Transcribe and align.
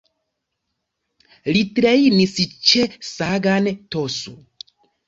Li 1.53 1.61
trejnis 1.81 2.35
ĉe 2.73 2.89
Sagan 3.13 3.73
Tosu. 3.97 4.39